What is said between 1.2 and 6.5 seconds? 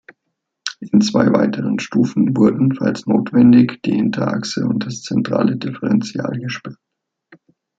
weiteren Stufen wurden, falls notwendig, die Hinterachse und das zentrale Differential